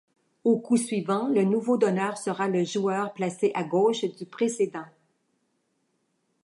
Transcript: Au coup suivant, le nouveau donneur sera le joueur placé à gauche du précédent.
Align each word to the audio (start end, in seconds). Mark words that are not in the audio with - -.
Au 0.43 0.57
coup 0.57 0.77
suivant, 0.77 1.27
le 1.27 1.43
nouveau 1.43 1.77
donneur 1.77 2.17
sera 2.17 2.47
le 2.47 2.63
joueur 2.63 3.13
placé 3.13 3.51
à 3.53 3.63
gauche 3.63 4.03
du 4.03 4.25
précédent. 4.25 4.87